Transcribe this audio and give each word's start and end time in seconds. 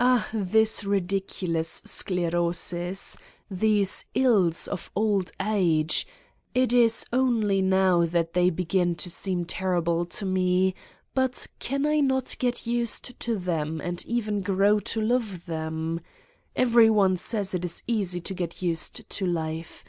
Ah, 0.00 0.26
this 0.32 0.84
ridic 0.84 1.46
ulous 1.46 1.82
sclerosis, 1.86 3.14
these 3.50 4.06
ills 4.14 4.66
of 4.68 4.90
old 4.96 5.32
age 5.38 6.06
it 6.54 6.72
is 6.72 7.04
only 7.12 7.60
now 7.60 8.06
that 8.06 8.32
they 8.32 8.48
begin 8.48 8.94
to 8.94 9.10
seem 9.10 9.44
terrible 9.44 10.06
to 10.06 10.24
Me, 10.24 10.74
but, 11.12 11.46
can 11.58 11.84
I 11.84 12.00
not 12.00 12.36
get 12.38 12.66
used 12.66 13.20
to 13.20 13.36
them 13.36 13.82
and 13.82 14.02
even 14.06 14.40
grow 14.40 14.78
to 14.78 15.00
love 15.02 15.44
them? 15.44 16.00
Every 16.56 16.88
one 16.88 17.18
says 17.18 17.52
it 17.52 17.62
is 17.62 17.82
easy 17.86 18.22
to 18.22 18.32
get 18.32 18.62
used 18.62 19.04
to 19.10 19.26
life. 19.26 19.84